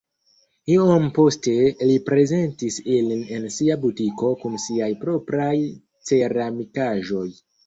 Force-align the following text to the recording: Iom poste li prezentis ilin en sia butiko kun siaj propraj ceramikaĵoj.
Iom 0.75 1.03
poste 1.17 1.53
li 1.89 1.97
prezentis 2.07 2.77
ilin 2.95 3.21
en 3.37 3.45
sia 3.57 3.77
butiko 3.85 4.33
kun 4.45 4.59
siaj 4.65 4.89
propraj 5.05 5.53
ceramikaĵoj. 6.13 7.27